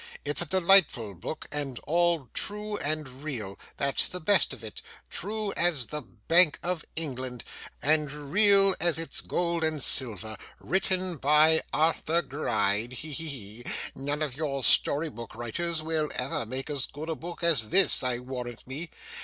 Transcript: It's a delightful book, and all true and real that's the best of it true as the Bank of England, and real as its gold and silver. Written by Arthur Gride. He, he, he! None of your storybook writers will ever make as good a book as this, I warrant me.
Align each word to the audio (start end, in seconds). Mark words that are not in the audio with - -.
It's 0.25 0.41
a 0.41 0.47
delightful 0.47 1.13
book, 1.13 1.47
and 1.51 1.77
all 1.85 2.27
true 2.33 2.75
and 2.77 3.07
real 3.23 3.59
that's 3.77 4.07
the 4.07 4.19
best 4.19 4.51
of 4.51 4.63
it 4.63 4.81
true 5.11 5.53
as 5.53 5.85
the 5.85 6.01
Bank 6.01 6.57
of 6.63 6.83
England, 6.95 7.43
and 7.83 8.11
real 8.11 8.73
as 8.81 8.97
its 8.97 9.21
gold 9.21 9.63
and 9.63 9.79
silver. 9.79 10.37
Written 10.59 11.17
by 11.17 11.61
Arthur 11.71 12.23
Gride. 12.23 12.93
He, 12.93 13.11
he, 13.11 13.27
he! 13.29 13.65
None 13.93 14.23
of 14.23 14.35
your 14.35 14.63
storybook 14.63 15.35
writers 15.35 15.83
will 15.83 16.09
ever 16.15 16.47
make 16.47 16.71
as 16.71 16.87
good 16.87 17.07
a 17.09 17.15
book 17.15 17.43
as 17.43 17.69
this, 17.69 18.01
I 18.01 18.17
warrant 18.17 18.65
me. 18.65 18.89